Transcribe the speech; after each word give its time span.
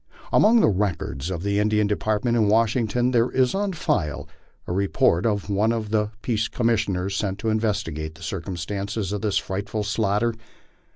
Among 0.33 0.61
the 0.61 0.67
records 0.67 1.29
of 1.29 1.43
the 1.43 1.59
Indian 1.59 1.85
Department 1.85 2.35
in 2.35 2.47
Washington 2.47 3.11
there 3.11 3.29
is 3.29 3.53
on 3.53 3.73
file 3.73 4.27
a 4.65 4.73
report 4.73 5.27
of 5.27 5.47
one 5.47 5.71
of 5.71 5.91
the 5.91 6.09
Peace 6.23 6.47
Commissioners 6.47 7.15
sent 7.15 7.37
to 7.37 7.49
investigate 7.49 8.15
the 8.15 8.23
circumstances 8.23 9.11
of 9.11 9.21
this 9.21 9.37
frightful 9.37 9.83
slaughter. 9.83 10.33